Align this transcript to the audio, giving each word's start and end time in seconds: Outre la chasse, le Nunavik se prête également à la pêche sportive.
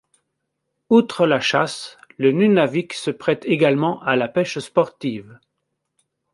Outre 0.89 1.27
la 1.27 1.39
chasse, 1.39 1.99
le 2.17 2.31
Nunavik 2.31 2.93
se 2.93 3.11
prête 3.11 3.45
également 3.45 4.01
à 4.01 4.15
la 4.15 4.27
pêche 4.27 4.57
sportive. 4.57 5.37